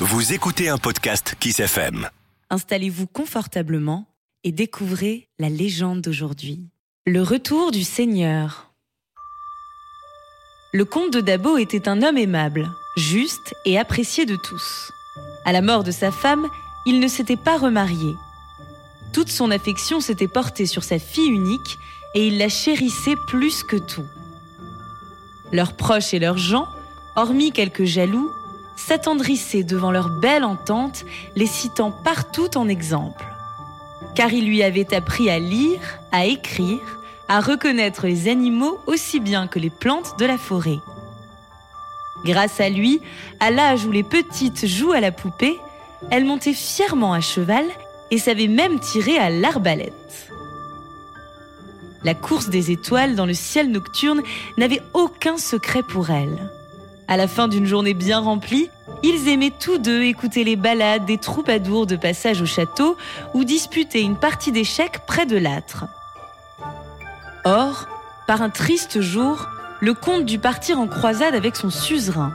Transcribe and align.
Vous 0.00 0.32
écoutez 0.32 0.68
un 0.68 0.78
podcast 0.78 1.34
Kiss 1.38 1.60
FM. 1.60 2.08
Installez-vous 2.50 3.06
confortablement 3.06 4.06
et 4.44 4.52
découvrez 4.52 5.28
la 5.38 5.48
légende 5.48 6.00
d'aujourd'hui. 6.00 6.68
Le 7.06 7.22
retour 7.22 7.70
du 7.70 7.84
Seigneur. 7.84 8.72
Le 10.72 10.84
comte 10.84 11.12
de 11.12 11.20
Dabo 11.20 11.56
était 11.56 11.88
un 11.88 12.02
homme 12.02 12.18
aimable, 12.18 12.68
juste 12.96 13.54
et 13.64 13.78
apprécié 13.78 14.26
de 14.26 14.36
tous. 14.36 14.92
À 15.44 15.52
la 15.52 15.62
mort 15.62 15.84
de 15.84 15.90
sa 15.90 16.10
femme, 16.10 16.46
il 16.84 17.00
ne 17.00 17.08
s'était 17.08 17.36
pas 17.36 17.56
remarié. 17.56 18.14
Toute 19.12 19.30
son 19.30 19.50
affection 19.50 20.00
s'était 20.00 20.28
portée 20.28 20.66
sur 20.66 20.84
sa 20.84 20.98
fille 20.98 21.30
unique 21.30 21.78
et 22.14 22.26
il 22.26 22.38
la 22.38 22.48
chérissait 22.48 23.16
plus 23.26 23.62
que 23.62 23.76
tout. 23.76 24.06
Leurs 25.52 25.74
proches 25.74 26.12
et 26.12 26.18
leurs 26.18 26.38
gens, 26.38 26.68
hormis 27.14 27.52
quelques 27.52 27.84
jaloux, 27.84 28.30
s'attendrissaient 28.76 29.64
devant 29.64 29.90
leur 29.90 30.08
belle 30.08 30.44
entente, 30.44 31.04
les 31.34 31.46
citant 31.46 31.90
partout 31.90 32.56
en 32.56 32.68
exemple. 32.68 33.24
Car 34.14 34.32
il 34.32 34.46
lui 34.46 34.62
avait 34.62 34.94
appris 34.94 35.28
à 35.30 35.38
lire, 35.38 35.80
à 36.12 36.26
écrire, 36.26 37.00
à 37.28 37.40
reconnaître 37.40 38.06
les 38.06 38.28
animaux 38.28 38.78
aussi 38.86 39.20
bien 39.20 39.46
que 39.46 39.58
les 39.58 39.70
plantes 39.70 40.18
de 40.18 40.26
la 40.26 40.38
forêt. 40.38 40.78
Grâce 42.24 42.60
à 42.60 42.68
lui, 42.68 43.00
à 43.40 43.50
l'âge 43.50 43.84
où 43.84 43.90
les 43.90 44.02
petites 44.02 44.66
jouent 44.66 44.92
à 44.92 45.00
la 45.00 45.12
poupée, 45.12 45.58
elle 46.10 46.24
montait 46.24 46.52
fièrement 46.52 47.12
à 47.12 47.20
cheval 47.20 47.64
et 48.10 48.18
savait 48.18 48.48
même 48.48 48.78
tirer 48.78 49.18
à 49.18 49.30
l'arbalète. 49.30 49.92
La 52.04 52.14
course 52.14 52.48
des 52.48 52.70
étoiles 52.70 53.16
dans 53.16 53.26
le 53.26 53.34
ciel 53.34 53.70
nocturne 53.70 54.22
n'avait 54.56 54.82
aucun 54.94 55.38
secret 55.38 55.82
pour 55.82 56.10
elle. 56.10 56.50
À 57.08 57.16
la 57.16 57.28
fin 57.28 57.46
d'une 57.46 57.66
journée 57.66 57.94
bien 57.94 58.18
remplie, 58.18 58.68
ils 59.04 59.28
aimaient 59.28 59.52
tous 59.56 59.78
deux 59.78 60.02
écouter 60.02 60.42
les 60.42 60.56
ballades 60.56 61.04
des 61.04 61.18
troubadours 61.18 61.86
de 61.86 61.94
passage 61.94 62.42
au 62.42 62.46
château 62.46 62.96
ou 63.32 63.44
disputer 63.44 64.02
une 64.02 64.16
partie 64.16 64.50
d'échecs 64.50 65.00
près 65.06 65.24
de 65.24 65.36
l'âtre. 65.36 65.84
Or, 67.44 67.86
par 68.26 68.42
un 68.42 68.50
triste 68.50 69.00
jour, 69.00 69.46
le 69.80 69.94
comte 69.94 70.24
dut 70.24 70.40
partir 70.40 70.80
en 70.80 70.88
croisade 70.88 71.36
avec 71.36 71.54
son 71.54 71.70
suzerain. 71.70 72.34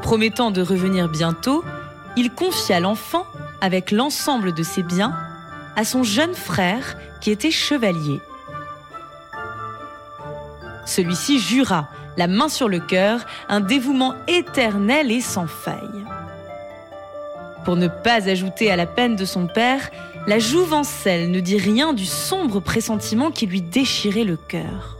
Promettant 0.00 0.50
de 0.50 0.62
revenir 0.62 1.10
bientôt, 1.10 1.62
il 2.16 2.30
confia 2.30 2.80
l'enfant, 2.80 3.26
avec 3.60 3.90
l'ensemble 3.90 4.54
de 4.54 4.62
ses 4.62 4.82
biens, 4.82 5.14
à 5.76 5.84
son 5.84 6.02
jeune 6.02 6.34
frère 6.34 6.96
qui 7.20 7.30
était 7.30 7.50
chevalier. 7.50 8.20
Celui-ci 10.84 11.38
jura, 11.38 11.88
la 12.16 12.26
main 12.26 12.48
sur 12.48 12.68
le 12.68 12.80
cœur, 12.80 13.24
un 13.48 13.60
dévouement 13.60 14.14
éternel 14.26 15.10
et 15.10 15.20
sans 15.20 15.46
faille. 15.46 16.04
Pour 17.64 17.76
ne 17.76 17.88
pas 17.88 18.28
ajouter 18.28 18.70
à 18.70 18.76
la 18.76 18.86
peine 18.86 19.14
de 19.14 19.24
son 19.24 19.46
père, 19.46 19.90
la 20.26 20.38
jouvencelle 20.38 21.30
ne 21.30 21.40
dit 21.40 21.58
rien 21.58 21.92
du 21.92 22.06
sombre 22.06 22.60
pressentiment 22.60 23.30
qui 23.30 23.46
lui 23.46 23.62
déchirait 23.62 24.24
le 24.24 24.36
cœur. 24.36 24.98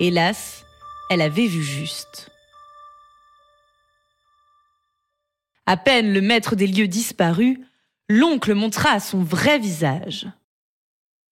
Hélas, 0.00 0.64
elle 1.10 1.20
avait 1.20 1.46
vu 1.46 1.62
juste. 1.62 2.30
À 5.66 5.76
peine 5.76 6.12
le 6.12 6.20
maître 6.20 6.56
des 6.56 6.66
lieux 6.66 6.88
disparu, 6.88 7.60
l'oncle 8.08 8.54
montra 8.54 8.98
son 8.98 9.22
vrai 9.22 9.58
visage. 9.58 10.26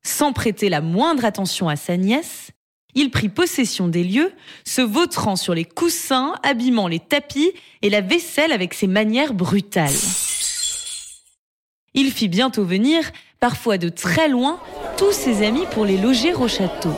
Sans 0.02 0.33
prêter 0.33 0.69
la 0.69 0.80
moindre 0.80 1.24
attention 1.24 1.69
à 1.69 1.77
sa 1.77 1.97
nièce, 1.97 2.52
il 2.94 3.10
prit 3.10 3.28
possession 3.28 3.88
des 3.88 4.05
lieux, 4.05 4.33
se 4.64 4.80
vautrant 4.80 5.36
sur 5.36 5.55
les 5.55 5.64
coussins, 5.64 6.34
abîmant 6.42 6.88
les 6.88 6.98
tapis 6.98 7.52
et 7.83 7.91
la 7.91 8.00
vaisselle 8.00 8.52
avec 8.52 8.74
ses 8.74 8.86
manières 8.86 9.34
brutales. 9.34 9.91
Il 11.94 12.11
fit 12.12 12.28
bientôt 12.28 12.64
venir, 12.64 13.11
parfois 13.41 13.78
de 13.78 13.88
très 13.88 14.28
loin, 14.28 14.61
tous 14.96 15.12
ses 15.12 15.45
amis 15.45 15.67
pour 15.73 15.84
les 15.84 15.96
loger 15.96 16.34
au 16.34 16.48
château. 16.48 16.92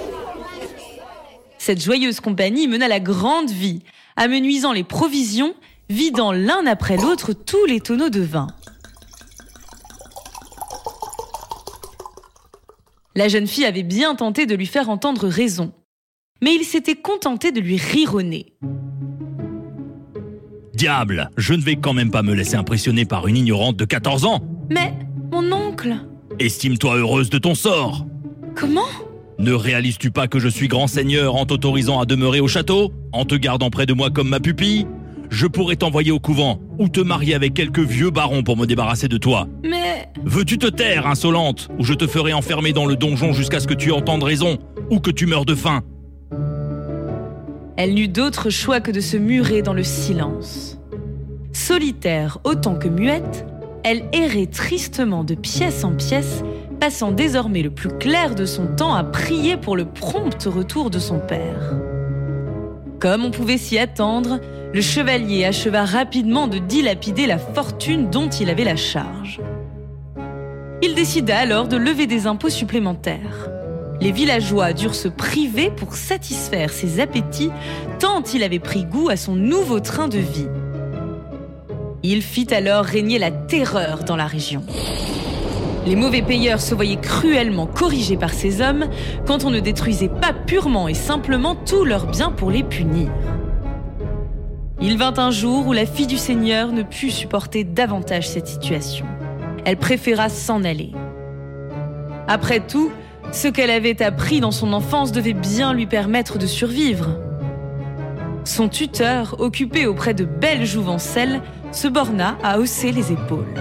Cette 1.58 1.82
joyeuse 1.82 2.20
compagnie 2.20 2.69
mena 2.69 2.88
la 2.88 3.00
grande 3.00 3.50
vie, 3.50 3.82
amenuisant 4.16 4.72
les 4.72 4.84
provisions, 4.84 5.54
vidant 5.88 6.32
l'un 6.32 6.66
après 6.66 6.97
l'autre 6.97 7.32
tous 7.32 7.64
les 7.66 7.80
tonneaux 7.80 8.10
de 8.10 8.20
vin. 8.20 8.48
La 13.14 13.28
jeune 13.28 13.47
fille 13.47 13.66
avait 13.66 13.82
bien 13.82 14.14
tenté 14.14 14.47
de 14.47 14.54
lui 14.54 14.66
faire 14.66 14.88
entendre 14.88 15.28
raison 15.28 15.72
mais 16.42 16.54
il 16.54 16.64
s'était 16.64 16.97
contenté 16.97 17.53
de 17.53 17.60
lui 17.60 17.76
rironner. 17.76 18.53
Diable, 20.75 21.30
je 21.36 21.54
ne 21.54 21.62
vais 21.62 21.76
quand 21.76 21.92
même 21.92 22.10
pas 22.10 22.22
me 22.22 22.34
laisser 22.34 22.56
impressionner 22.56 23.04
par 23.04 23.28
une 23.28 23.36
ignorante 23.36 23.76
de 23.76 23.84
14 23.84 24.25
ans. 24.25 24.41
Mais, 24.69 24.92
mon 25.30 25.53
oncle 25.53 25.94
Estime-toi 26.41 26.97
heureuse 26.97 27.30
de 27.30 27.38
ton 27.38 27.54
sort. 27.54 28.06
Comment? 28.56 28.88
Ne 29.38 29.53
réalises-tu 29.53 30.10
pas 30.10 30.26
que 30.26 30.38
je 30.38 30.48
suis 30.48 30.69
grand 30.69 30.86
seigneur 30.86 31.36
en 31.36 31.47
t'autorisant 31.47 32.00
à 32.00 32.06
demeurer 32.06 32.41
au 32.41 32.48
château, 32.48 32.92
en 33.12 33.24
te 33.24 33.34
gardant 33.34 33.70
près 33.70 33.86
de 33.86 33.92
moi 33.92 34.10
comme 34.10 34.28
ma 34.28 34.41
pupille? 34.41 34.86
Je 35.30 35.47
pourrais 35.47 35.76
t'envoyer 35.76 36.10
au 36.10 36.19
couvent 36.19 36.60
ou 36.78 36.88
te 36.88 37.00
marier 37.00 37.34
avec 37.34 37.54
quelques 37.54 37.78
vieux 37.78 38.10
barons 38.10 38.42
pour 38.42 38.56
me 38.56 38.66
débarrasser 38.66 39.09
de 39.09 39.16
toi. 39.16 39.47
Mais... 39.62 40.09
Veux-tu 40.24 40.59
te 40.59 40.66
taire, 40.66 41.06
insolente, 41.06 41.69
ou 41.78 41.84
je 41.84 41.94
te 41.94 42.06
ferai 42.06 42.32
enfermer 42.32 42.72
dans 42.72 42.86
le 42.86 42.97
donjon 42.97 43.32
jusqu'à 43.32 43.60
ce 43.60 43.66
que 43.66 43.74
tu 43.74 43.92
entendes 43.92 44.22
raison, 44.22 44.59
ou 44.91 45.00
que 45.00 45.10
tu 45.10 45.26
meurs 45.26 45.47
de 45.47 45.54
faim? 45.54 45.82
Elle 47.77 47.94
n'eut 47.94 48.09
d'autre 48.09 48.50
choix 48.50 48.81
que 48.81 48.91
de 48.91 49.00
se 49.00 49.16
murer 49.16 49.62
dans 49.62 49.72
le 49.72 49.83
silence. 49.83 50.78
Solitaire 51.53 52.38
autant 52.44 52.77
que 52.77 52.88
muette, 52.88 53.47
elle 53.84 54.05
errait 54.12 54.47
tristement 54.47 55.25
de 55.25 55.34
pièce 55.34 55.84
en 55.84 55.93
pièce, 55.93 56.43
passant 56.81 57.12
désormais 57.12 57.62
le 57.62 57.71
plus 57.71 57.91
clair 57.91 58.34
de 58.34 58.44
son 58.44 58.66
temps 58.66 58.94
à 58.94 59.05
prier 59.05 59.56
pour 59.56 59.77
le 59.77 59.84
prompt 59.84 60.44
retour 60.44 60.91
de 60.91 60.99
son 60.99 61.19
père. 61.19 61.75
Comme 63.00 63.25
on 63.25 63.31
pouvait 63.31 63.59
s'y 63.59 63.78
attendre, 63.78 64.41
le 64.72 64.81
chevalier 64.81 65.44
acheva 65.44 65.84
rapidement 65.84 66.49
de 66.49 66.59
dilapider 66.59 67.27
la 67.27 67.39
fortune 67.39 68.10
dont 68.10 68.28
il 68.28 68.49
avait 68.49 68.65
la 68.65 68.77
charge. 68.77 69.41
Il 70.83 70.94
décida 70.94 71.39
alors 71.39 71.69
de 71.69 71.77
lever 71.77 72.06
des 72.06 72.27
impôts 72.27 72.49
supplémentaires 72.49 73.51
les 74.02 74.10
villageois 74.10 74.72
durent 74.72 74.96
se 74.96 75.06
priver 75.06 75.70
pour 75.70 75.94
satisfaire 75.94 76.70
ses 76.70 76.98
appétits 76.98 77.52
tant 78.00 78.24
il 78.34 78.42
avait 78.42 78.58
pris 78.58 78.84
goût 78.84 79.08
à 79.08 79.16
son 79.16 79.36
nouveau 79.36 79.78
train 79.78 80.08
de 80.08 80.18
vie. 80.18 80.48
Il 82.02 82.20
fit 82.20 82.52
alors 82.52 82.84
régner 82.84 83.20
la 83.20 83.30
terreur 83.30 84.02
dans 84.02 84.16
la 84.16 84.26
région. 84.26 84.64
Les 85.86 85.94
mauvais 85.94 86.22
payeurs 86.22 86.60
se 86.60 86.74
voyaient 86.74 87.00
cruellement 87.00 87.68
corrigés 87.68 88.16
par 88.16 88.32
ces 88.32 88.60
hommes 88.60 88.86
quand 89.24 89.44
on 89.44 89.50
ne 89.50 89.60
détruisait 89.60 90.08
pas 90.08 90.32
purement 90.32 90.88
et 90.88 90.94
simplement 90.94 91.54
tous 91.54 91.84
leurs 91.84 92.06
biens 92.06 92.32
pour 92.32 92.50
les 92.50 92.64
punir. 92.64 93.08
Il 94.80 94.98
vint 94.98 95.14
un 95.16 95.30
jour 95.30 95.68
où 95.68 95.72
la 95.72 95.86
fille 95.86 96.08
du 96.08 96.18
Seigneur 96.18 96.72
ne 96.72 96.82
put 96.82 97.12
supporter 97.12 97.62
davantage 97.62 98.28
cette 98.28 98.48
situation. 98.48 99.06
Elle 99.64 99.76
préféra 99.76 100.28
s'en 100.28 100.64
aller. 100.64 100.91
Après 102.26 102.58
tout, 102.58 102.91
ce 103.32 103.48
qu'elle 103.48 103.70
avait 103.70 104.03
appris 104.03 104.41
dans 104.41 104.50
son 104.50 104.72
enfance 104.72 105.10
devait 105.10 105.32
bien 105.32 105.72
lui 105.72 105.87
permettre 105.87 106.38
de 106.38 106.47
survivre. 106.47 107.19
Son 108.44 108.69
tuteur, 108.69 109.41
occupé 109.41 109.87
auprès 109.87 110.15
de 110.15 110.25
belles 110.25 110.66
jouvencelles, 110.66 111.42
se 111.72 111.88
borna 111.88 112.37
à 112.42 112.59
hausser 112.59 112.92
les 112.92 113.10
épaules. 113.10 113.54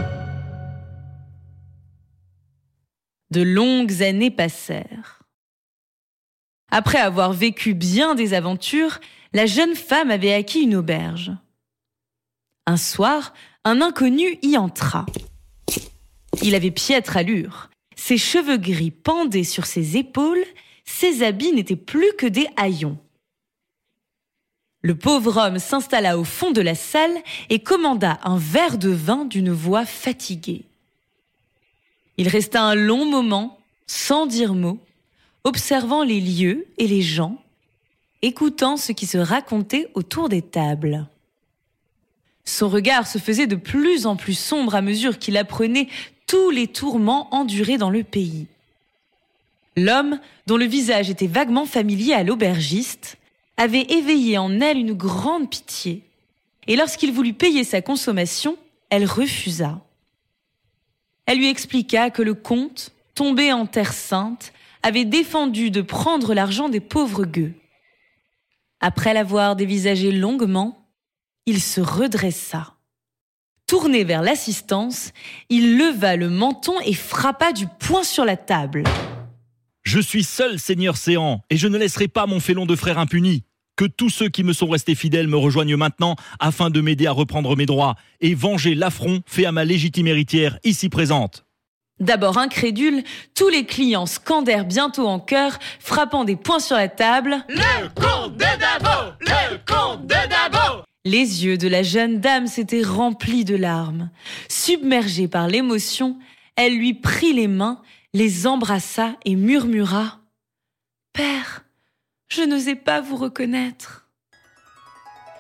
De 3.32 3.42
longues 3.42 4.04
années 4.04 4.32
passèrent. 4.32 5.22
Après 6.70 7.00
avoir 7.00 7.32
vécu 7.32 7.74
bien 7.74 8.14
des 8.14 8.34
aventures, 8.34 9.00
la 9.34 9.46
jeune 9.46 9.76
femme 9.76 10.12
avait 10.12 10.34
acquis 10.34 10.62
une 10.62 10.76
auberge. 10.76 11.32
Un 12.68 12.78
soir, 12.78 13.34
un 13.64 13.82
inconnu 13.82 14.38
y 14.42 14.58
entra. 14.58 15.06
Il 16.42 16.56
avait 16.56 16.72
piètre 16.72 17.16
allure. 17.16 17.71
Ses 18.12 18.18
cheveux 18.18 18.58
gris 18.58 18.92
pendaient 18.92 19.46
sur 19.46 19.66
ses 19.66 19.96
épaules, 19.96 20.44
ses 20.84 21.24
habits 21.24 21.54
n'étaient 21.54 21.78
plus 21.78 22.12
que 22.18 22.26
des 22.26 22.46
haillons. 22.58 22.98
Le 24.82 24.96
pauvre 24.96 25.38
homme 25.38 25.60
s'installa 25.60 26.18
au 26.18 26.26
fond 26.26 26.52
de 26.52 26.60
la 26.60 26.76
salle 26.76 27.16
et 27.50 27.60
commanda 27.60 28.20
un 28.26 28.38
verre 28.38 28.78
de 28.78 28.90
vin 28.90 29.24
d'une 29.24 29.54
voix 29.54 29.86
fatiguée. 29.86 30.64
Il 32.18 32.28
resta 32.28 32.62
un 32.62 32.76
long 32.76 33.10
moment, 33.10 33.58
sans 33.88 34.26
dire 34.26 34.56
mot, 34.56 34.78
observant 35.46 36.04
les 36.04 36.20
lieux 36.20 36.68
et 36.78 36.88
les 36.88 37.02
gens, 37.02 37.42
écoutant 38.22 38.76
ce 38.76 38.92
qui 38.92 39.06
se 39.06 39.20
racontait 39.20 39.88
autour 39.94 40.28
des 40.28 40.42
tables. 40.42 41.08
Son 42.44 42.68
regard 42.68 43.08
se 43.08 43.20
faisait 43.20 43.48
de 43.48 43.56
plus 43.56 44.06
en 44.06 44.18
plus 44.18 44.38
sombre 44.38 44.76
à 44.76 44.82
mesure 44.82 45.18
qu'il 45.18 45.38
apprenait 45.38 45.88
tous 46.32 46.50
les 46.50 46.68
tourments 46.68 47.28
endurés 47.36 47.78
dans 47.78 47.90
le 47.90 48.06
pays. 48.06 48.48
L'homme, 49.76 50.18
dont 50.48 50.56
le 50.56 50.64
visage 50.64 51.10
était 51.10 51.28
vaguement 51.28 51.66
familier 51.66 52.14
à 52.14 52.24
l'aubergiste, 52.24 53.18
avait 53.58 53.82
éveillé 53.82 54.38
en 54.38 54.62
elle 54.62 54.78
une 54.78 54.94
grande 54.94 55.50
pitié. 55.50 56.04
Et 56.68 56.78
lorsqu'il 56.78 57.12
voulut 57.12 57.34
payer 57.34 57.66
sa 57.66 57.82
consommation, 57.82 58.58
elle 58.90 59.04
refusa. 59.04 59.82
Elle 61.26 61.40
lui 61.40 61.50
expliqua 61.50 62.12
que 62.12 62.22
le 62.22 62.34
comte, 62.34 62.94
tombé 63.14 63.52
en 63.52 63.66
terre 63.66 63.92
sainte, 63.92 64.54
avait 64.84 65.04
défendu 65.04 65.70
de 65.70 65.82
prendre 65.82 66.34
l'argent 66.34 66.70
des 66.70 66.80
pauvres 66.80 67.26
gueux. 67.26 67.52
Après 68.80 69.14
l'avoir 69.14 69.58
dévisagé 69.58 70.14
longuement, 70.14 70.88
il 71.46 71.62
se 71.62 71.82
redressa. 71.82 72.74
Tourné 73.72 74.04
vers 74.04 74.22
l'assistance, 74.22 75.14
il 75.48 75.78
leva 75.78 76.18
le 76.18 76.30
menton 76.30 76.74
et 76.84 76.94
frappa 76.94 77.54
du 77.54 77.68
poing 77.80 78.04
sur 78.04 78.26
la 78.26 78.36
table. 78.36 78.84
Je 79.84 80.02
suis 80.02 80.26
seul, 80.26 80.60
Seigneur 80.60 80.98
Séant, 80.98 81.42
et 81.50 81.56
je 81.56 81.70
ne 81.70 81.78
laisserai 81.78 82.10
pas 82.10 82.26
mon 82.26 82.42
félon 82.42 82.66
de 82.66 82.76
frère 82.76 83.00
impuni. 83.00 83.46
Que 83.78 83.86
tous 83.86 84.10
ceux 84.10 84.28
qui 84.28 84.44
me 84.44 84.52
sont 84.52 84.68
restés 84.68 84.94
fidèles 84.94 85.30
me 85.30 85.38
rejoignent 85.38 85.78
maintenant 85.78 86.18
afin 86.42 86.70
de 86.70 86.82
m'aider 86.82 87.08
à 87.08 87.14
reprendre 87.14 87.56
mes 87.56 87.66
droits 87.66 87.96
et 88.20 88.36
venger 88.36 88.76
l'affront 88.76 89.22
fait 89.26 89.46
à 89.46 89.54
ma 89.54 89.64
légitime 89.64 90.08
héritière 90.08 90.60
ici 90.66 90.90
présente. 90.90 91.46
D'abord 92.02 92.40
incrédule, 92.40 93.04
tous 93.36 93.48
les 93.48 93.64
clients 93.66 94.08
scandèrent 94.08 94.66
bientôt 94.66 95.08
en 95.08 95.20
chœur, 95.20 95.60
frappant 95.80 96.26
des 96.26 96.36
poings 96.36 96.60
sur 96.60 96.76
la 96.76 96.90
table. 96.90 97.38
Le 97.48 97.88
comte 97.94 98.34
de 98.34 98.40
Dabo 98.40 99.14
Le 99.22 99.58
comte 99.66 100.08
de 100.08 100.16
Dabo 100.28 100.41
Les 101.04 101.46
yeux 101.46 101.58
de 101.58 101.68
la 101.68 101.82
jeune 101.82 102.20
dame 102.20 102.46
s'étaient 102.46 102.84
remplis 102.84 103.44
de 103.44 103.56
larmes. 103.56 104.12
Submergée 104.50 105.28
par 105.28 105.48
l'émotion, 105.48 106.18
elle 106.56 106.78
lui 106.78 106.94
prit 106.94 107.34
les 107.34 107.48
mains, 107.48 107.82
les 108.14 108.46
embrassa 108.46 109.16
et 109.26 109.36
murmura 109.36 110.20
Père, 111.14 111.66
je 112.30 112.44
n'osais 112.44 112.76
pas 112.76 113.02
vous 113.02 113.16
reconnaître. 113.16 114.08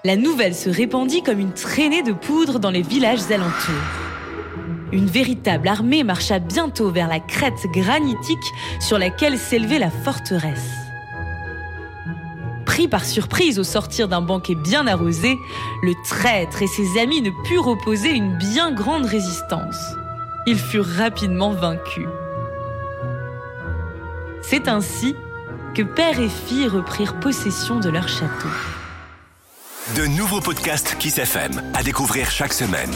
La 0.04 0.16
nouvelle 0.16 0.56
se 0.56 0.70
répandit 0.70 1.22
comme 1.22 1.40
une 1.40 1.54
traînée 1.54 2.02
de 2.02 2.12
poudre 2.12 2.58
dans 2.60 2.72
les 2.72 2.82
villages 2.82 3.32
alentours. 3.32 3.76
Une 4.92 5.06
véritable 5.06 5.68
armée 5.68 6.04
marcha 6.04 6.40
bientôt 6.40 6.90
vers 6.90 7.08
la 7.08 7.20
crête 7.20 7.68
granitique 7.68 8.40
sur 8.80 8.98
laquelle 8.98 9.38
s'élevait 9.38 9.80
la 9.80 9.92
forteresse. 9.92 10.81
Pris 12.72 12.88
par 12.88 13.04
surprise 13.04 13.60
au 13.60 13.66
sortir 13.66 14.08
d'un 14.08 14.22
banquet 14.22 14.56
bien 14.56 14.88
arrosé, 14.88 15.38
le 15.84 15.92
traître 16.08 16.62
et 16.62 16.68
ses 16.68 16.98
amis 17.02 17.22
ne 17.22 17.30
purent 17.44 17.68
opposer 17.68 18.12
une 18.12 18.38
bien 18.38 18.72
grande 18.72 19.04
résistance. 19.04 19.76
Ils 20.48 20.58
furent 20.58 20.88
rapidement 20.88 21.52
vaincus. 21.52 22.08
C'est 24.42 24.70
ainsi 24.70 25.18
que 25.76 25.82
père 25.82 26.22
et 26.22 26.30
fille 26.30 26.70
reprirent 26.70 27.20
possession 27.20 27.82
de 27.82 27.90
leur 27.90 28.08
château. 28.08 28.48
De 29.98 30.06
nouveaux 30.06 30.40
podcasts 30.40 30.96
Kiss 30.98 31.18
FM 31.18 31.62
à 31.74 31.84
découvrir 31.84 32.32
chaque 32.32 32.54
semaine. 32.54 32.92